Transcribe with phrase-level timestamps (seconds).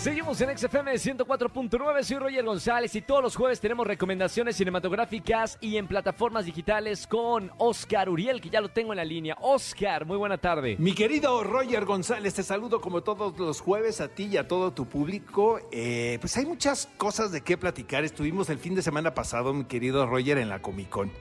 [0.00, 5.76] Seguimos en XFM 104.9, soy Roger González y todos los jueves tenemos recomendaciones cinematográficas y
[5.76, 9.36] en plataformas digitales con Oscar Uriel, que ya lo tengo en la línea.
[9.42, 10.76] Oscar, muy buena tarde.
[10.78, 14.72] Mi querido Roger González, te saludo como todos los jueves a ti y a todo
[14.72, 15.60] tu público.
[15.70, 18.02] Eh, pues hay muchas cosas de qué platicar.
[18.02, 21.12] Estuvimos el fin de semana pasado, mi querido Roger, en la Comic Con.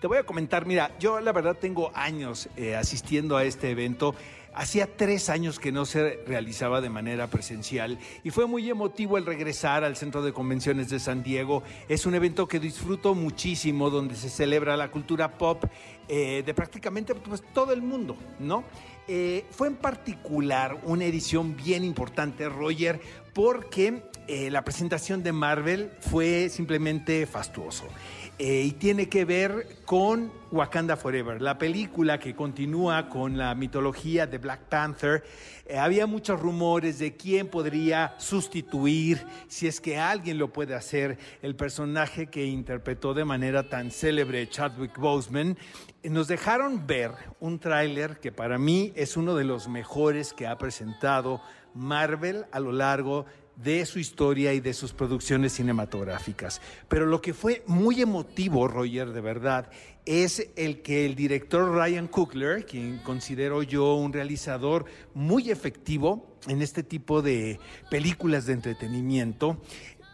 [0.00, 4.16] Te voy a comentar, mira, yo la verdad tengo años eh, asistiendo a este evento.
[4.54, 9.26] Hacía tres años que no se realizaba de manera presencial y fue muy emotivo el
[9.26, 11.64] regresar al Centro de Convenciones de San Diego.
[11.88, 15.64] Es un evento que disfruto muchísimo, donde se celebra la cultura pop
[16.06, 18.62] eh, de prácticamente pues, todo el mundo, ¿no?
[19.08, 23.00] Eh, fue en particular una edición bien importante, Roger,
[23.34, 27.84] porque eh, la presentación de Marvel fue simplemente fastuoso.
[28.36, 34.26] Eh, y tiene que ver con Wakanda Forever, la película que continúa con la mitología
[34.26, 35.22] de Black Panther.
[35.66, 41.16] Eh, había muchos rumores de quién podría sustituir, si es que alguien lo puede hacer,
[41.42, 45.56] el personaje que interpretó de manera tan célebre Chadwick Boseman.
[46.02, 50.58] Nos dejaron ver un tráiler que para mí es uno de los mejores que ha
[50.58, 51.40] presentado
[51.72, 53.43] Marvel a lo largo de
[53.84, 56.60] su historia y de sus producciones cinematográficas.
[56.88, 59.70] Pero lo que fue muy emotivo, Roger, de verdad,
[60.06, 66.60] es el que el director Ryan Coogler, quien considero yo un realizador muy efectivo en
[66.60, 67.58] este tipo de
[67.90, 69.62] películas de entretenimiento,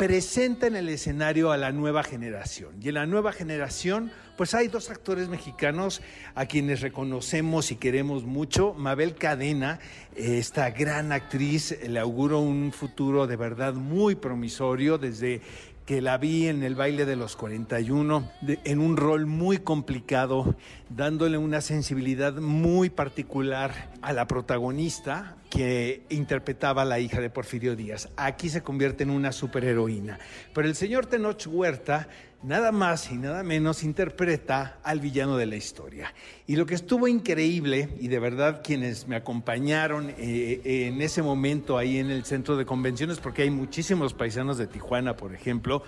[0.00, 2.70] presenta en el escenario a la nueva generación.
[2.80, 6.00] Y en la nueva generación, pues hay dos actores mexicanos
[6.34, 8.72] a quienes reconocemos y queremos mucho.
[8.72, 9.78] Mabel Cadena,
[10.16, 15.42] esta gran actriz, le auguro un futuro de verdad muy promisorio desde
[15.90, 20.54] que la vi en el baile de los 41, de, en un rol muy complicado,
[20.88, 27.74] dándole una sensibilidad muy particular a la protagonista que interpretaba a la hija de Porfirio
[27.74, 28.08] Díaz.
[28.16, 30.20] Aquí se convierte en una superheroína.
[30.54, 32.06] Pero el señor Tenoch Huerta
[32.42, 36.14] nada más y nada menos interpreta al villano de la historia.
[36.46, 41.76] Y lo que estuvo increíble, y de verdad quienes me acompañaron eh, en ese momento
[41.76, 45.82] ahí en el centro de convenciones, porque hay muchísimos paisanos de Tijuana, por ejemplo,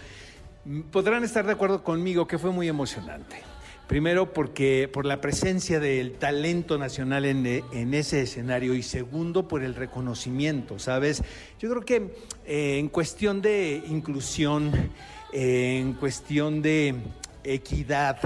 [0.91, 3.37] podrán estar de acuerdo conmigo que fue muy emocionante.
[3.93, 9.63] Primero porque por la presencia del talento nacional en, en, ese escenario y segundo por
[9.63, 11.23] el reconocimiento, ¿sabes?
[11.59, 12.15] Yo creo que
[12.47, 14.73] eh, en cuestión de inclusión,
[15.35, 16.95] eh, en cuestión de
[17.45, 18.17] equidad,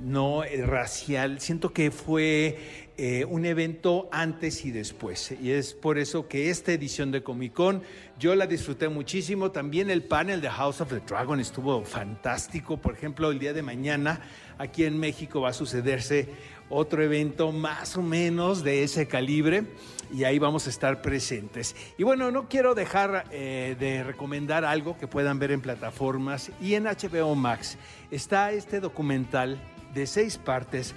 [0.00, 5.34] no racial, siento que fue eh, un evento antes y después.
[5.40, 7.82] Y es por eso que esta edición de Comic Con
[8.18, 9.50] yo la disfruté muchísimo.
[9.50, 12.78] También el panel de House of the Dragon estuvo fantástico.
[12.78, 14.20] Por ejemplo, el día de mañana
[14.56, 16.28] aquí en México va a sucederse
[16.70, 19.64] otro evento más o menos de ese calibre
[20.12, 21.76] y ahí vamos a estar presentes.
[21.98, 26.74] Y bueno, no quiero dejar eh, de recomendar algo que puedan ver en plataformas y
[26.74, 27.76] en HBO Max.
[28.10, 29.60] Está este documental
[29.94, 30.94] de seis partes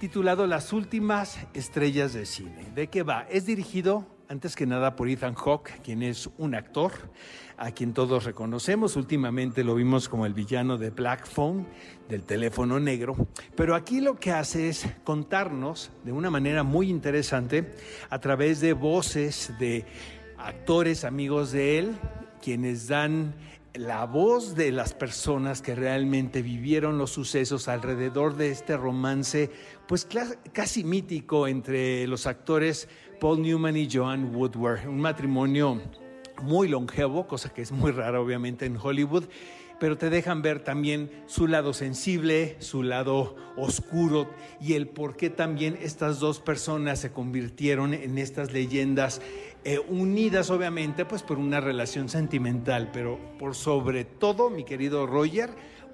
[0.00, 2.72] titulado Las últimas estrellas de cine.
[2.74, 3.26] ¿De qué va?
[3.28, 6.92] Es dirigido antes que nada por Ethan Hawke, quien es un actor
[7.58, 8.96] a quien todos reconocemos.
[8.96, 11.66] Últimamente lo vimos como el villano de Black Phone,
[12.08, 13.14] del teléfono negro.
[13.54, 17.74] Pero aquí lo que hace es contarnos de una manera muy interesante
[18.08, 19.84] a través de voces de
[20.38, 21.98] actores amigos de él,
[22.40, 23.34] quienes dan
[23.74, 29.50] la voz de las personas que realmente vivieron los sucesos alrededor de este romance,
[29.86, 30.08] pues
[30.52, 32.88] casi mítico entre los actores
[33.20, 35.80] Paul Newman y Joan Woodward, un matrimonio
[36.42, 39.24] muy longevo, cosa que es muy rara obviamente en Hollywood,
[39.78, 44.30] pero te dejan ver también su lado sensible, su lado oscuro
[44.60, 49.22] y el por qué también estas dos personas se convirtieron en estas leyendas
[49.64, 55.50] eh, unidas obviamente pues por una relación sentimental, pero por sobre todo, mi querido Roger,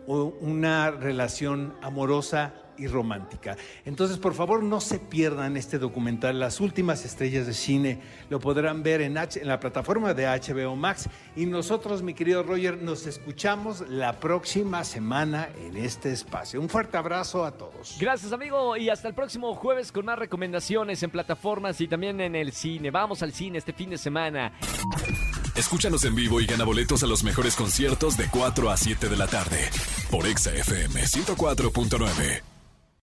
[0.06, 3.56] una relación amorosa y romántica.
[3.84, 8.00] Entonces, por favor, no se pierdan este documental, Las Últimas Estrellas de Cine.
[8.30, 11.08] Lo podrán ver en, H en la plataforma de HBO Max.
[11.34, 16.60] Y nosotros, mi querido Roger, nos escuchamos la próxima semana en este espacio.
[16.60, 17.96] Un fuerte abrazo a todos.
[18.00, 18.76] Gracias, amigo.
[18.76, 22.90] Y hasta el próximo jueves con más recomendaciones en plataformas y también en el cine.
[22.90, 24.52] Vamos al cine este fin de semana.
[25.56, 29.16] Escúchanos en vivo y gana boletos a los mejores conciertos de 4 a 7 de
[29.16, 29.70] la tarde
[30.10, 32.55] por Exa FM 104.9.